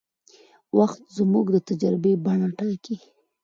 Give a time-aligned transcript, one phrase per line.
[0.77, 2.95] وخت زموږ د تجربې بڼه ټاکي.